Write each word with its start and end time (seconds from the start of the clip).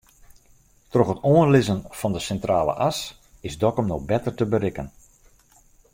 Troch 0.93 1.11
it 1.13 1.23
oanlizzen 1.33 1.81
fan 1.99 2.15
de 2.15 2.21
Sintrale 2.27 2.73
As 2.89 2.97
is 3.47 3.59
Dokkum 3.61 3.87
no 3.89 3.97
better 4.11 4.31
te 4.35 4.45
berikken. 4.53 4.87